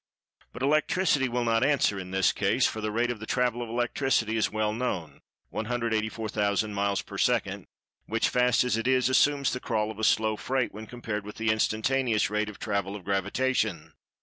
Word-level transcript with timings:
But 0.51 0.63
"Electricity" 0.63 1.29
will 1.29 1.43
not 1.43 1.63
answer 1.63 1.99
in 1.99 2.09
this 2.09 2.31
case, 2.33 2.65
for 2.65 2.81
the 2.81 2.89
rate 2.89 3.11
of 3.11 3.19
the 3.19 3.27
"travel" 3.27 3.61
of 3.61 3.69
Electricity 3.69 4.35
is 4.35 4.49
well 4.51 4.73
known—184,000 4.73 6.71
miles 6.71 7.03
per 7.03 7.19
second, 7.19 7.67
which, 8.07 8.29
fast 8.29 8.63
as 8.63 8.77
it 8.77 8.87
is, 8.87 9.09
assumes 9.09 9.53
the 9.53 9.59
crawl 9.59 9.91
of 9.91 9.99
a 9.99 10.03
"slow 10.03 10.37
freight" 10.37 10.73
when 10.73 10.87
compared 10.87 11.23
with 11.23 11.35
the 11.35 11.51
"instantaneous" 11.51 12.31
rate 12.31 12.49
of 12.49 12.57
travel 12.57 12.95
of 12.95 13.03
Gravitation. 13.05 13.93